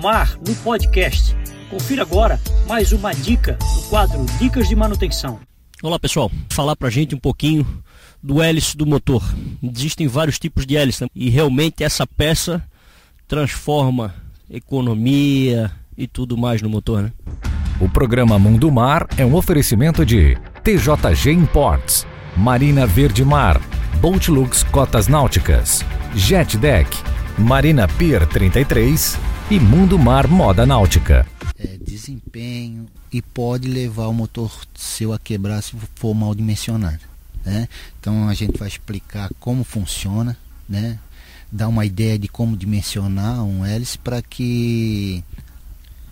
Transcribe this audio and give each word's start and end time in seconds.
Lindomar 0.00 0.38
no 0.46 0.54
podcast. 0.56 1.36
Confira 1.68 2.02
agora 2.02 2.40
mais 2.66 2.90
uma 2.90 3.12
dica 3.12 3.58
do 3.74 3.82
quadro 3.82 4.24
Dicas 4.38 4.66
de 4.66 4.74
Manutenção. 4.74 5.38
Olá 5.82 5.98
pessoal, 5.98 6.30
falar 6.48 6.74
pra 6.74 6.88
gente 6.88 7.14
um 7.14 7.18
pouquinho 7.18 7.66
do 8.22 8.42
hélice 8.42 8.78
do 8.78 8.86
motor. 8.86 9.22
Existem 9.62 10.08
vários 10.08 10.38
tipos 10.38 10.64
de 10.64 10.74
hélice 10.74 11.04
né? 11.04 11.10
e 11.14 11.28
realmente 11.28 11.84
essa 11.84 12.06
peça 12.06 12.64
transforma 13.28 14.14
economia 14.48 15.70
e 15.98 16.06
tudo 16.06 16.34
mais 16.34 16.62
no 16.62 16.70
motor, 16.70 17.02
né? 17.02 17.12
O 17.78 17.86
programa 17.86 18.38
Mundo 18.38 18.72
Mar 18.72 19.06
é 19.18 19.24
um 19.26 19.34
oferecimento 19.34 20.06
de 20.06 20.34
TJG 20.64 21.30
Imports, 21.30 22.06
Marina 22.34 22.86
Verde 22.86 23.22
Mar, 23.22 23.60
Boatlux 24.00 24.62
Cotas 24.64 25.08
Náuticas, 25.08 25.84
Jet 26.14 26.56
Deck, 26.56 26.88
Marina 27.36 27.86
Pier 27.86 28.26
33 28.26 29.29
e 29.50 29.58
Mundo 29.58 29.98
Mar 29.98 30.28
Moda 30.28 30.64
Náutica. 30.64 31.26
É, 31.58 31.76
desempenho 31.76 32.86
e 33.12 33.20
pode 33.20 33.66
levar 33.66 34.06
o 34.06 34.14
motor 34.14 34.48
seu 34.76 35.12
a 35.12 35.18
quebrar 35.18 35.60
se 35.60 35.74
for 35.96 36.14
mal 36.14 36.32
dimensionado. 36.36 37.00
Né? 37.44 37.68
Então 37.98 38.28
a 38.28 38.34
gente 38.34 38.56
vai 38.56 38.68
explicar 38.68 39.28
como 39.40 39.64
funciona, 39.64 40.36
né? 40.68 41.00
dar 41.50 41.66
uma 41.66 41.84
ideia 41.84 42.16
de 42.16 42.28
como 42.28 42.56
dimensionar 42.56 43.42
um 43.42 43.66
hélice 43.66 43.98
para 43.98 44.22
que 44.22 45.24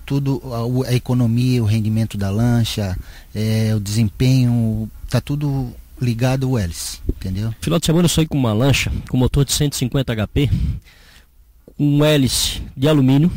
tudo 0.05 0.43
a, 0.85 0.91
a, 0.91 0.95
economia, 0.95 1.63
o 1.63 1.67
rendimento 1.67 2.19
da 2.19 2.31
lancha, 2.31 2.99
é, 3.33 3.73
o 3.73 3.79
desempenho, 3.79 4.91
tá 5.09 5.21
tudo 5.21 5.73
ligado 6.01 6.49
ao 6.49 6.59
hélice, 6.59 6.99
entendeu? 7.09 7.55
Final 7.61 7.79
de 7.79 7.87
semana 7.87 8.07
eu 8.07 8.11
saí 8.11 8.27
com 8.27 8.37
uma 8.37 8.53
lancha 8.53 8.91
com 9.09 9.17
motor 9.17 9.45
de 9.45 9.53
150 9.53 10.13
HP 10.27 10.51
um 11.79 12.05
hélice 12.05 12.63
de 12.77 12.89
alumínio, 12.89 13.31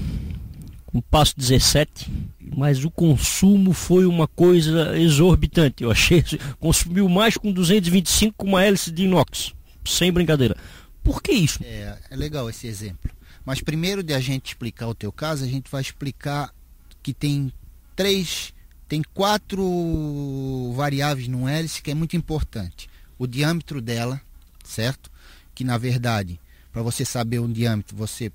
com 0.85 0.99
passo 0.99 1.33
17, 1.37 2.11
mas 2.55 2.83
o 2.83 2.89
consumo 2.89 3.71
foi 3.71 4.05
uma 4.05 4.27
coisa 4.27 4.97
exorbitante. 4.97 5.83
Eu 5.83 5.91
achei, 5.91 6.23
consumiu 6.59 7.07
mais 7.07 7.37
com 7.37 7.51
225 7.51 8.33
com 8.35 8.47
uma 8.47 8.63
hélice 8.63 8.91
de 8.91 9.03
inox, 9.03 9.53
sem 9.85 10.11
brincadeira. 10.11 10.55
Por 11.03 11.21
que 11.21 11.31
isso? 11.31 11.59
É, 11.63 11.97
é 12.09 12.15
legal 12.15 12.49
esse 12.49 12.67
exemplo. 12.67 13.11
Mas 13.45 13.61
primeiro 13.61 14.03
de 14.03 14.13
a 14.13 14.19
gente 14.19 14.47
explicar 14.47 14.87
o 14.87 14.95
teu 14.95 15.11
caso, 15.11 15.43
a 15.43 15.47
gente 15.47 15.69
vai 15.69 15.81
explicar 15.81 16.53
que 17.01 17.13
tem 17.13 17.51
três, 17.95 18.53
tem 18.87 19.01
quatro 19.13 20.73
variáveis 20.75 21.27
no 21.27 21.47
hélice 21.47 21.81
que 21.81 21.91
é 21.91 21.95
muito 21.95 22.15
importante. 22.15 22.89
O 23.17 23.25
diâmetro 23.25 23.81
dela, 23.81 24.21
certo? 24.63 25.11
Que 25.55 25.63
na 25.63 25.77
verdade 25.77 26.39
para 26.71 26.81
você 26.81 27.03
saber 27.03 27.39
o 27.39 27.47
diâmetro, 27.47 27.95
você 27.95 28.31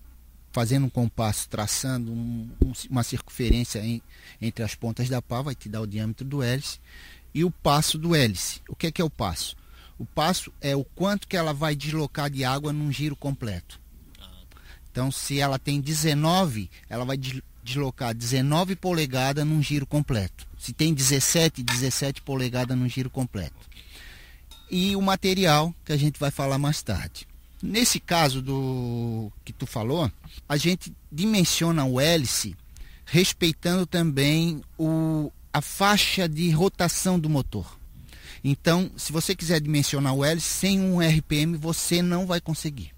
fazendo 0.52 0.86
um 0.86 0.90
compasso, 0.90 1.48
traçando 1.48 2.10
um, 2.10 2.50
um, 2.64 2.72
uma 2.90 3.02
circunferência 3.02 3.78
em, 3.80 4.00
entre 4.40 4.64
as 4.64 4.74
pontas 4.74 5.08
da 5.08 5.20
pá, 5.20 5.42
vai 5.42 5.54
te 5.54 5.68
dar 5.68 5.82
o 5.82 5.86
diâmetro 5.86 6.24
do 6.24 6.42
hélice. 6.42 6.80
E 7.34 7.44
o 7.44 7.50
passo 7.50 7.98
do 7.98 8.14
hélice. 8.14 8.62
O 8.66 8.74
que 8.74 8.86
é, 8.86 8.90
que 8.90 9.02
é 9.02 9.04
o 9.04 9.10
passo? 9.10 9.54
O 9.98 10.06
passo 10.06 10.50
é 10.60 10.74
o 10.74 10.82
quanto 10.82 11.28
que 11.28 11.36
ela 11.36 11.52
vai 11.52 11.76
deslocar 11.76 12.30
de 12.30 12.42
água 12.42 12.72
num 12.72 12.90
giro 12.90 13.14
completo. 13.14 13.78
Então, 14.90 15.10
se 15.12 15.38
ela 15.38 15.58
tem 15.58 15.78
19, 15.78 16.70
ela 16.88 17.04
vai 17.04 17.18
deslocar 17.62 18.14
19 18.14 18.76
polegadas 18.76 19.46
num 19.46 19.62
giro 19.62 19.86
completo. 19.86 20.46
Se 20.58 20.72
tem 20.72 20.94
17, 20.94 21.62
17 21.62 22.22
polegadas 22.22 22.78
num 22.78 22.88
giro 22.88 23.10
completo. 23.10 23.68
E 24.70 24.96
o 24.96 25.02
material 25.02 25.74
que 25.84 25.92
a 25.92 25.98
gente 25.98 26.18
vai 26.18 26.30
falar 26.30 26.56
mais 26.56 26.80
tarde. 26.80 27.28
Nesse 27.62 27.98
caso 27.98 28.42
do 28.42 29.32
que 29.44 29.52
tu 29.52 29.66
falou, 29.66 30.10
a 30.48 30.56
gente 30.56 30.92
dimensiona 31.10 31.84
o 31.84 32.00
hélice 32.00 32.56
respeitando 33.04 33.86
também 33.86 34.62
o, 34.78 35.32
a 35.52 35.62
faixa 35.62 36.28
de 36.28 36.50
rotação 36.50 37.18
do 37.18 37.30
motor. 37.30 37.78
Então, 38.44 38.90
se 38.96 39.12
você 39.12 39.34
quiser 39.34 39.60
dimensionar 39.60 40.14
o 40.14 40.24
hélice 40.24 40.48
sem 40.48 40.80
um 40.80 41.00
RPM, 41.00 41.56
você 41.56 42.02
não 42.02 42.26
vai 42.26 42.40
conseguir. 42.40 42.92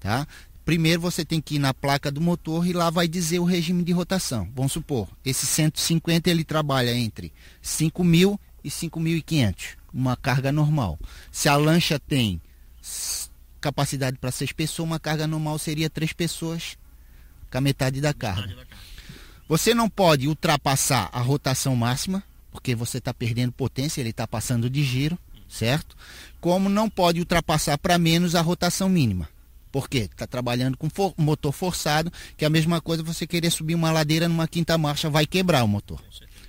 Tá? 0.00 0.26
Primeiro 0.64 1.00
você 1.00 1.24
tem 1.24 1.40
que 1.40 1.56
ir 1.56 1.58
na 1.58 1.74
placa 1.74 2.10
do 2.10 2.20
motor 2.20 2.66
e 2.66 2.72
lá 2.72 2.88
vai 2.88 3.06
dizer 3.06 3.40
o 3.40 3.44
regime 3.44 3.82
de 3.82 3.92
rotação. 3.92 4.48
Vamos 4.54 4.72
supor, 4.72 5.08
esse 5.24 5.44
150 5.44 6.30
ele 6.30 6.44
trabalha 6.44 6.94
entre 6.94 7.32
5.000 7.62 8.38
e 8.64 8.70
5.500, 8.70 9.76
uma 9.92 10.16
carga 10.16 10.52
normal. 10.52 10.98
Se 11.30 11.48
a 11.48 11.56
lancha 11.56 11.98
tem 11.98 12.40
capacidade 13.60 14.18
para 14.18 14.30
seis 14.30 14.52
pessoas, 14.52 14.88
uma 14.88 14.98
carga 14.98 15.26
normal 15.26 15.58
seria 15.58 15.88
três 15.88 16.12
pessoas 16.12 16.76
com 17.50 17.58
a 17.58 17.60
metade 17.60 18.00
da 18.00 18.12
carga. 18.12 18.66
Você 19.48 19.74
não 19.74 19.88
pode 19.88 20.26
ultrapassar 20.26 21.10
a 21.12 21.20
rotação 21.20 21.76
máxima, 21.76 22.22
porque 22.50 22.74
você 22.74 22.98
está 22.98 23.14
perdendo 23.14 23.52
potência, 23.52 24.00
ele 24.00 24.10
está 24.10 24.26
passando 24.26 24.68
de 24.68 24.82
giro, 24.82 25.18
certo? 25.48 25.96
Como 26.40 26.68
não 26.68 26.88
pode 26.88 27.20
ultrapassar 27.20 27.78
para 27.78 27.98
menos 27.98 28.34
a 28.34 28.40
rotação 28.40 28.88
mínima. 28.88 29.28
Por 29.70 29.88
quê? 29.88 30.08
Está 30.10 30.26
trabalhando 30.26 30.76
com 30.76 30.90
for 30.90 31.14
motor 31.16 31.52
forçado, 31.52 32.12
que 32.36 32.44
é 32.44 32.46
a 32.46 32.50
mesma 32.50 32.80
coisa 32.80 33.02
você 33.02 33.26
querer 33.26 33.50
subir 33.50 33.74
uma 33.74 33.90
ladeira 33.90 34.28
numa 34.28 34.46
quinta 34.46 34.76
marcha, 34.76 35.08
vai 35.08 35.26
quebrar 35.26 35.64
o 35.64 35.68
motor. 35.68 36.02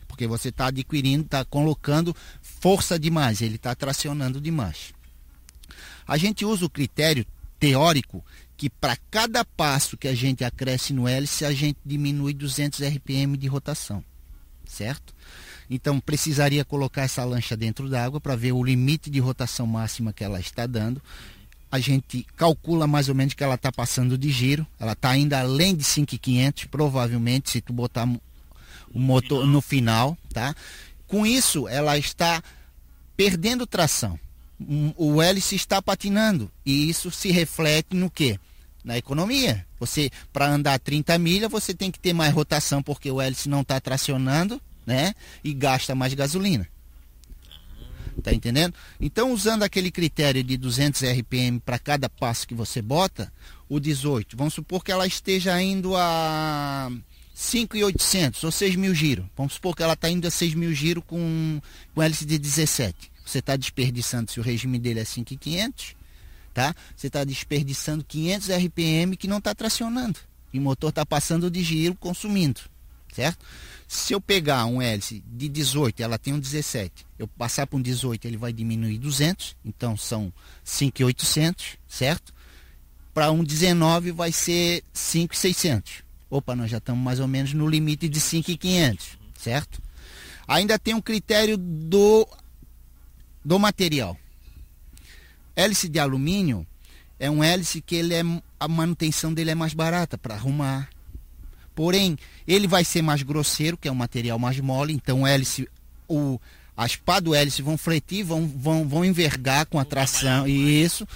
Porque 0.07 0.27
você 0.27 0.49
está 0.49 0.67
adquirindo, 0.67 1.23
está 1.23 1.45
colocando 1.45 2.15
força 2.41 2.99
demais, 2.99 3.41
ele 3.41 3.55
está 3.55 3.73
tracionando 3.73 4.41
demais. 4.41 4.93
A 6.07 6.17
gente 6.17 6.45
usa 6.45 6.65
o 6.65 6.69
critério 6.69 7.25
teórico 7.59 8.23
que 8.57 8.69
para 8.69 8.97
cada 9.09 9.43
passo 9.43 9.97
que 9.97 10.07
a 10.07 10.15
gente 10.15 10.43
acresce 10.43 10.93
no 10.93 11.07
hélice, 11.07 11.45
a 11.45 11.51
gente 11.53 11.77
diminui 11.85 12.33
200 12.33 12.81
RPM 12.81 13.37
de 13.37 13.47
rotação, 13.47 14.03
certo? 14.65 15.13
Então 15.69 15.99
precisaria 15.99 16.63
colocar 16.63 17.03
essa 17.03 17.23
lancha 17.23 17.55
dentro 17.55 17.89
d'água 17.89 18.19
para 18.19 18.35
ver 18.35 18.51
o 18.51 18.63
limite 18.63 19.09
de 19.09 19.19
rotação 19.19 19.65
máxima 19.65 20.13
que 20.13 20.23
ela 20.23 20.39
está 20.39 20.67
dando. 20.67 21.01
A 21.71 21.79
gente 21.79 22.25
calcula 22.35 22.85
mais 22.85 23.09
ou 23.09 23.15
menos 23.15 23.33
que 23.33 23.43
ela 23.43 23.55
está 23.55 23.71
passando 23.71 24.17
de 24.17 24.29
giro, 24.29 24.67
ela 24.79 24.91
está 24.91 25.09
ainda 25.09 25.39
além 25.39 25.75
de 25.75 25.83
5,500, 25.83 26.65
provavelmente, 26.65 27.49
se 27.49 27.61
tu 27.61 27.73
botar 27.73 28.07
o 28.93 28.99
motor 28.99 29.47
no 29.47 29.59
final, 29.59 30.17
tá? 30.31 30.55
Com 31.07 31.25
isso, 31.25 31.67
ela 31.67 31.97
está 31.97 32.43
perdendo 33.17 33.65
tração 33.65 34.19
o 34.97 35.21
hélice 35.21 35.55
está 35.55 35.81
patinando 35.81 36.51
e 36.65 36.89
isso 36.89 37.11
se 37.11 37.31
reflete 37.31 37.95
no 37.95 38.09
que? 38.09 38.39
Na 38.83 38.97
economia. 38.97 39.65
Você, 39.79 40.09
para 40.31 40.47
andar 40.47 40.79
30 40.79 41.17
milhas, 41.17 41.51
você 41.51 41.73
tem 41.73 41.89
que 41.89 41.99
ter 41.99 42.13
mais 42.13 42.33
rotação 42.33 42.83
porque 42.83 43.09
o 43.09 43.21
hélice 43.21 43.49
não 43.49 43.61
está 43.61 43.79
tracionando, 43.79 44.61
né? 44.85 45.13
E 45.43 45.53
gasta 45.53 45.95
mais 45.95 46.13
gasolina. 46.13 46.67
Tá 48.21 48.33
entendendo? 48.33 48.75
Então, 49.01 49.31
usando 49.31 49.63
aquele 49.63 49.89
critério 49.89 50.43
de 50.43 50.55
200 50.55 51.01
RPM 51.01 51.59
para 51.59 51.79
cada 51.79 52.07
passo 52.09 52.47
que 52.47 52.53
você 52.53 52.81
bota, 52.81 53.31
o 53.67 53.79
18, 53.79 54.37
vamos 54.37 54.53
supor 54.53 54.83
que 54.83 54.91
ela 54.91 55.07
esteja 55.07 55.59
indo 55.61 55.95
a 55.95 56.91
5.800 57.35 58.43
ou 58.43 58.51
6 58.51 58.75
mil 58.75 58.93
giros. 58.93 59.25
Vamos 59.35 59.53
supor 59.53 59.75
que 59.75 59.81
ela 59.81 59.93
está 59.93 60.09
indo 60.09 60.27
a 60.27 60.31
6 60.31 60.53
mil 60.53 60.73
giros 60.73 61.03
com, 61.07 61.59
com 61.95 62.03
hélice 62.03 62.25
de 62.25 62.37
17 62.37 63.12
você 63.25 63.39
está 63.39 63.55
desperdiçando, 63.55 64.31
se 64.31 64.39
o 64.39 64.43
regime 64.43 64.77
dele 64.79 64.99
é 64.99 65.05
5,500, 65.05 65.95
tá? 66.53 66.75
Você 66.95 67.07
está 67.07 67.23
desperdiçando 67.23 68.03
500 68.03 68.49
RPM 68.49 69.17
que 69.17 69.27
não 69.27 69.37
está 69.37 69.55
tracionando. 69.55 70.19
E 70.53 70.59
o 70.59 70.61
motor 70.61 70.89
está 70.89 71.05
passando 71.05 71.49
de 71.49 71.63
giro, 71.63 71.95
consumindo, 71.95 72.61
certo? 73.11 73.43
Se 73.87 74.13
eu 74.13 74.21
pegar 74.21 74.65
um 74.65 74.81
hélice 74.81 75.23
de 75.25 75.49
18, 75.49 76.01
ela 76.01 76.17
tem 76.17 76.33
um 76.33 76.39
17, 76.39 77.05
eu 77.17 77.27
passar 77.27 77.67
para 77.67 77.77
um 77.77 77.81
18, 77.81 78.25
ele 78.25 78.37
vai 78.37 78.53
diminuir 78.53 78.97
200, 78.97 79.55
então 79.63 79.97
são 79.97 80.31
5,800, 80.63 81.77
certo? 81.87 82.33
Para 83.13 83.31
um 83.31 83.43
19 83.43 84.11
vai 84.11 84.31
ser 84.31 84.83
5,600. 84.93 86.03
Opa, 86.29 86.55
nós 86.55 86.71
já 86.71 86.77
estamos 86.77 87.03
mais 87.03 87.19
ou 87.19 87.27
menos 87.27 87.53
no 87.53 87.67
limite 87.67 88.09
de 88.09 88.19
5,500, 88.19 89.19
certo? 89.37 89.81
Ainda 90.47 90.79
tem 90.79 90.93
um 90.93 91.01
critério 91.01 91.57
do 91.57 92.27
do 93.43 93.59
material. 93.59 94.17
Hélice 95.55 95.87
de 95.87 95.99
alumínio 95.99 96.65
é 97.19 97.29
um 97.29 97.43
hélice 97.43 97.81
que 97.81 97.95
ele 97.95 98.13
é, 98.13 98.21
a 98.59 98.67
manutenção 98.67 99.33
dele 99.33 99.51
é 99.51 99.55
mais 99.55 99.73
barata 99.73 100.17
para 100.17 100.35
arrumar. 100.35 100.89
Porém, 101.75 102.17
ele 102.47 102.67
vai 102.67 102.83
ser 102.83 103.01
mais 103.01 103.23
grosseiro, 103.23 103.77
que 103.77 103.87
é 103.87 103.91
um 103.91 103.95
material 103.95 104.37
mais 104.37 104.59
mole, 104.59 104.93
então 104.93 105.21
o 105.21 105.27
hélice, 105.27 105.67
o, 106.07 106.39
as 106.77 106.95
pá 106.95 107.19
do 107.19 107.33
hélice 107.33 107.61
vão 107.61 107.77
fletir, 107.77 108.23
vão, 108.23 108.47
vão, 108.47 108.87
vão 108.87 109.05
envergar 109.05 109.65
com 109.65 109.79
a 109.79 109.85
tração, 109.85 110.47
e 110.47 110.83
isso. 110.83 111.07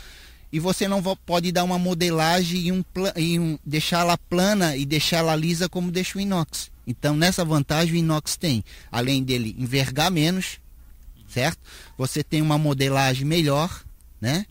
E 0.51 0.59
você 0.59 0.87
não 0.87 1.03
pode 1.25 1.51
dar 1.51 1.63
uma 1.63 1.77
modelagem 1.77 2.67
e, 2.67 2.71
um, 2.71 2.83
e 3.17 3.37
um, 3.37 3.59
deixá-la 3.65 4.17
plana 4.17 4.77
e 4.77 4.85
deixá-la 4.85 5.35
lisa 5.35 5.67
como 5.67 5.91
deixa 5.91 6.17
o 6.17 6.21
inox. 6.21 6.71
Então, 6.87 7.15
nessa 7.17 7.43
vantagem, 7.43 7.95
o 7.95 7.97
inox 7.97 8.37
tem, 8.37 8.63
além 8.89 9.21
dele 9.23 9.53
envergar 9.59 10.09
menos, 10.09 10.57
certo? 11.27 11.59
Você 11.97 12.23
tem 12.23 12.41
uma 12.41 12.57
modelagem 12.57 13.25
melhor, 13.25 13.83
né? 14.19 14.45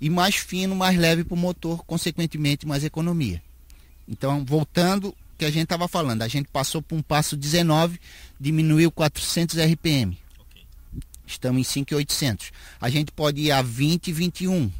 E 0.00 0.08
mais 0.08 0.36
fino, 0.36 0.76
mais 0.76 0.96
leve 0.96 1.24
para 1.24 1.34
o 1.34 1.38
motor, 1.38 1.84
consequentemente 1.84 2.66
mais 2.66 2.84
economia. 2.84 3.42
Então, 4.06 4.44
voltando 4.44 5.14
que 5.36 5.44
a 5.44 5.50
gente 5.50 5.64
estava 5.64 5.86
falando, 5.86 6.22
a 6.22 6.28
gente 6.28 6.48
passou 6.48 6.82
por 6.82 6.96
um 6.96 7.02
passo 7.02 7.36
19, 7.36 8.00
diminuiu 8.40 8.90
400 8.90 9.56
RPM. 9.56 10.18
Estamos 11.26 11.60
em 11.60 11.64
5,800. 11.64 12.50
A 12.80 12.88
gente 12.88 13.12
pode 13.12 13.42
ir 13.42 13.52
a 13.52 13.60
20 13.60 14.08
e 14.08 14.12
21, 14.12 14.72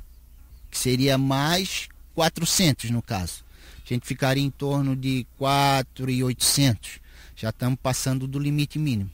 que 0.70 0.78
seria 0.78 1.18
mais 1.18 1.88
400 2.14 2.90
no 2.90 3.02
caso. 3.02 3.44
A 3.84 3.88
gente 3.88 4.06
ficaria 4.06 4.42
em 4.42 4.50
torno 4.50 4.96
de 4.96 5.26
4,800. 5.36 7.00
Já 7.36 7.50
estamos 7.50 7.78
passando 7.82 8.26
do 8.26 8.38
limite 8.38 8.78
mínimo. 8.78 9.10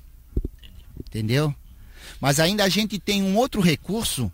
Entendeu? 0.98 1.54
Mas 2.20 2.40
ainda 2.40 2.64
a 2.64 2.68
gente 2.68 2.98
tem 2.98 3.22
um 3.22 3.36
outro 3.36 3.60
recurso 3.60 4.30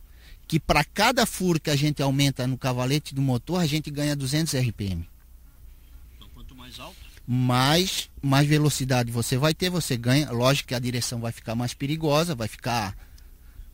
que 0.46 0.58
para 0.58 0.84
cada 0.84 1.24
furo 1.24 1.60
que 1.60 1.70
a 1.70 1.76
gente 1.76 2.02
aumenta 2.02 2.46
no 2.46 2.58
cavalete 2.58 3.14
do 3.14 3.22
motor, 3.22 3.60
a 3.60 3.66
gente 3.66 3.90
ganha 3.90 4.16
200 4.16 4.54
RPM. 4.54 5.08
Então, 6.16 6.28
quanto 6.34 6.56
mais 6.56 6.80
alto, 6.80 6.96
mais, 7.24 8.10
mais 8.20 8.48
velocidade 8.48 9.12
você 9.12 9.36
vai 9.36 9.54
ter, 9.54 9.70
você 9.70 9.96
ganha. 9.96 10.30
Lógico 10.32 10.68
que 10.68 10.74
a 10.74 10.80
direção 10.80 11.20
vai 11.20 11.30
ficar 11.30 11.54
mais 11.54 11.72
perigosa, 11.72 12.34
vai 12.34 12.48
ficar. 12.48 12.96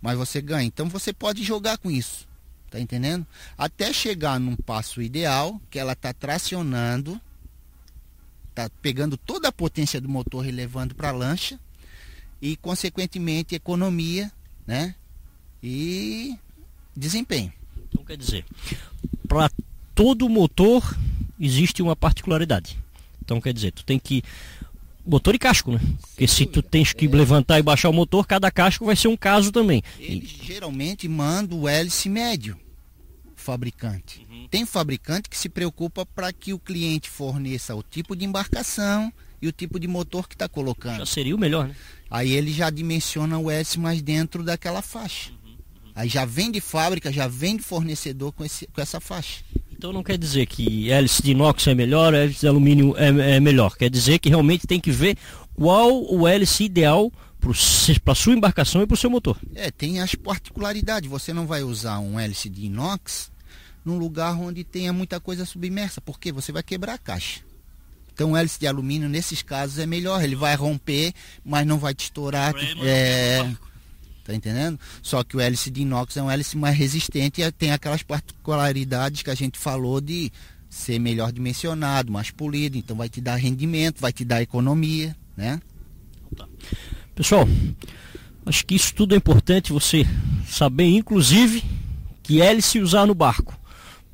Mas 0.02 0.18
você 0.18 0.42
ganha. 0.42 0.66
Então 0.66 0.88
você 0.88 1.12
pode 1.12 1.42
jogar 1.42 1.78
com 1.78 1.90
isso. 1.90 2.28
Tá 2.70 2.78
entendendo? 2.78 3.26
Até 3.56 3.90
chegar 3.92 4.38
num 4.38 4.56
passo 4.56 5.00
ideal, 5.00 5.58
que 5.70 5.78
ela 5.78 5.94
tá 5.94 6.12
tracionando, 6.12 7.18
tá 8.54 8.68
pegando 8.82 9.16
toda 9.16 9.48
a 9.48 9.52
potência 9.52 9.98
do 9.98 10.10
motor 10.10 10.46
e 10.46 10.50
levando 10.50 10.94
para 10.94 11.08
a 11.08 11.12
lancha 11.12 11.58
e 12.40 12.56
consequentemente 12.56 13.54
economia, 13.54 14.30
né? 14.66 14.94
E 15.62 16.36
desempenho. 16.94 17.52
Então 17.88 18.04
quer 18.04 18.16
dizer, 18.16 18.44
para 19.26 19.50
todo 19.94 20.28
motor 20.28 20.96
existe 21.40 21.82
uma 21.82 21.96
particularidade. 21.96 22.78
Então 23.24 23.40
quer 23.40 23.52
dizer, 23.52 23.72
tu 23.72 23.84
tem 23.84 23.98
que 23.98 24.22
motor 25.06 25.34
e 25.34 25.38
casco, 25.38 25.72
né? 25.72 25.80
Porque 26.00 26.26
se 26.26 26.46
tu 26.46 26.62
tens 26.62 26.92
que 26.92 27.06
levantar 27.06 27.58
e 27.58 27.62
baixar 27.62 27.88
o 27.88 27.92
motor, 27.92 28.26
cada 28.26 28.50
casco 28.50 28.84
vai 28.84 28.96
ser 28.96 29.08
um 29.08 29.16
caso 29.16 29.52
também. 29.52 29.82
Eles 29.98 30.28
geralmente 30.42 31.06
mandam 31.08 31.60
o 31.60 31.68
hélice 31.68 32.08
médio, 32.08 32.58
o 33.26 33.40
fabricante. 33.40 34.26
Uhum. 34.28 34.48
Tem 34.48 34.66
fabricante 34.66 35.28
que 35.28 35.38
se 35.38 35.48
preocupa 35.48 36.04
para 36.04 36.32
que 36.32 36.52
o 36.52 36.58
cliente 36.58 37.08
forneça 37.08 37.74
o 37.74 37.82
tipo 37.82 38.16
de 38.16 38.24
embarcação 38.24 39.12
e 39.40 39.48
o 39.48 39.52
tipo 39.52 39.78
de 39.78 39.86
motor 39.86 40.28
que 40.28 40.34
está 40.34 40.48
colocando. 40.48 40.98
Já 40.98 41.06
seria 41.06 41.34
o 41.34 41.38
melhor, 41.38 41.68
né? 41.68 41.76
Aí 42.10 42.32
ele 42.32 42.52
já 42.52 42.70
dimensiona 42.70 43.38
o 43.38 43.50
hélice 43.50 43.78
mais 43.78 44.00
dentro 44.00 44.42
daquela 44.42 44.80
faixa. 44.80 45.30
Uhum, 45.30 45.50
uhum. 45.50 45.92
Aí 45.94 46.08
já 46.08 46.24
vem 46.24 46.50
de 46.50 46.60
fábrica, 46.60 47.12
já 47.12 47.26
vem 47.26 47.56
de 47.56 47.62
fornecedor 47.62 48.32
com, 48.32 48.44
esse, 48.44 48.66
com 48.66 48.80
essa 48.80 49.00
faixa. 49.00 49.42
Então 49.70 49.92
não 49.92 50.02
quer 50.02 50.16
dizer 50.16 50.46
que 50.46 50.90
hélice 50.90 51.22
de 51.22 51.32
inox 51.32 51.66
é 51.66 51.74
melhor, 51.74 52.14
hélice 52.14 52.40
de 52.40 52.48
alumínio 52.48 52.94
é, 52.96 53.36
é 53.36 53.40
melhor. 53.40 53.76
Quer 53.76 53.90
dizer 53.90 54.18
que 54.18 54.28
realmente 54.28 54.66
tem 54.66 54.80
que 54.80 54.90
ver 54.90 55.16
qual 55.54 56.04
o 56.12 56.26
hélice 56.26 56.64
ideal 56.64 57.12
para 58.02 58.12
a 58.12 58.14
sua 58.14 58.34
embarcação 58.34 58.82
e 58.82 58.86
para 58.86 58.94
o 58.94 58.96
seu 58.96 59.10
motor. 59.10 59.38
É, 59.54 59.70
tem 59.70 60.00
as 60.00 60.14
particularidades. 60.14 61.08
Você 61.10 61.32
não 61.32 61.46
vai 61.46 61.62
usar 61.62 61.98
um 61.98 62.18
hélice 62.18 62.48
de 62.48 62.66
inox 62.66 63.30
num 63.84 63.98
lugar 63.98 64.36
onde 64.36 64.64
tenha 64.64 64.92
muita 64.92 65.20
coisa 65.20 65.44
submersa, 65.44 66.00
porque 66.00 66.32
você 66.32 66.50
vai 66.50 66.62
quebrar 66.62 66.94
a 66.94 66.98
caixa. 66.98 67.40
Então 68.16 68.32
o 68.32 68.36
hélice 68.36 68.58
de 68.58 68.66
alumínio 68.66 69.10
nesses 69.10 69.42
casos 69.42 69.78
é 69.78 69.84
melhor, 69.84 70.24
ele 70.24 70.34
vai 70.34 70.54
romper, 70.54 71.12
mas 71.44 71.66
não 71.66 71.78
vai 71.78 71.94
te 71.94 72.04
estourar. 72.04 72.54
É, 72.82 73.46
tá 74.24 74.34
entendendo? 74.34 74.80
Só 75.02 75.22
que 75.22 75.36
o 75.36 75.40
hélice 75.40 75.70
de 75.70 75.82
inox 75.82 76.16
é 76.16 76.22
um 76.22 76.30
hélice 76.30 76.56
mais 76.56 76.74
resistente 76.74 77.42
e 77.42 77.52
tem 77.52 77.72
aquelas 77.72 78.02
particularidades 78.02 79.20
que 79.20 79.28
a 79.28 79.34
gente 79.34 79.58
falou 79.58 80.00
de 80.00 80.32
ser 80.70 80.98
melhor 80.98 81.30
dimensionado, 81.30 82.10
mais 82.10 82.30
polido, 82.30 82.78
então 82.78 82.96
vai 82.96 83.10
te 83.10 83.20
dar 83.20 83.36
rendimento, 83.36 84.00
vai 84.00 84.14
te 84.14 84.24
dar 84.24 84.40
economia, 84.40 85.14
né? 85.36 85.60
Pessoal, 87.14 87.46
acho 88.46 88.64
que 88.64 88.76
isso 88.76 88.94
tudo 88.94 89.12
é 89.12 89.18
importante 89.18 89.74
você 89.74 90.06
saber, 90.48 90.86
inclusive, 90.86 91.62
que 92.22 92.40
hélice 92.40 92.80
usar 92.80 93.06
no 93.06 93.14
barco, 93.14 93.54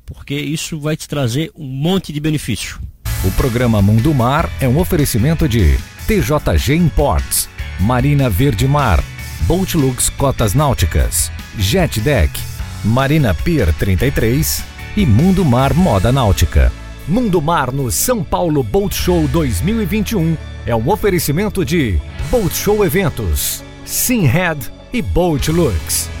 porque 0.05 0.35
isso 0.35 0.77
vai 0.77 0.97
te 0.97 1.07
trazer 1.07 1.53
um 1.55 1.65
monte 1.65 2.11
de 2.11 2.19
benefício. 2.19 2.81
O 3.25 3.31
programa 3.31 3.81
Mundo 3.81 4.13
Mar 4.13 4.49
é 4.59 4.67
um 4.67 4.77
oferecimento 4.77 5.47
de 5.47 5.77
TJG 6.05 6.75
Imports, 6.75 7.47
Marina 7.79 8.29
Verde 8.29 8.67
Mar, 8.67 9.01
Boatlux 9.47 10.09
Cotas 10.09 10.53
Náuticas, 10.53 11.31
Jet 11.57 12.01
Deck, 12.01 12.37
Marina 12.83 13.33
Pier 13.33 13.73
33 13.75 14.61
e 14.97 15.05
Mundo 15.05 15.45
Mar 15.45 15.73
Moda 15.73 16.11
Náutica. 16.11 16.69
Mundo 17.07 17.41
Mar 17.41 17.71
no 17.71 17.89
São 17.89 18.21
Paulo 18.25 18.61
Boat 18.61 18.93
Show 18.93 19.25
2021 19.29 20.35
é 20.65 20.75
um 20.75 20.89
oferecimento 20.89 21.63
de 21.63 21.97
Boat 22.29 22.53
Show 22.53 22.83
Eventos, 22.85 23.63
Simhead 23.85 24.69
e 24.91 25.01
Boatlux. 25.01 26.12